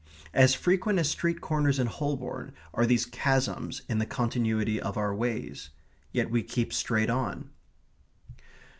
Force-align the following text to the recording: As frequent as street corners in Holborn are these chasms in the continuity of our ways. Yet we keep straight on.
As 0.33 0.55
frequent 0.55 0.97
as 0.97 1.09
street 1.11 1.41
corners 1.41 1.77
in 1.77 1.85
Holborn 1.85 2.53
are 2.73 2.87
these 2.87 3.05
chasms 3.05 3.83
in 3.87 3.99
the 3.99 4.05
continuity 4.07 4.81
of 4.81 4.97
our 4.97 5.13
ways. 5.13 5.69
Yet 6.11 6.31
we 6.31 6.41
keep 6.41 6.73
straight 6.73 7.11
on. 7.11 7.51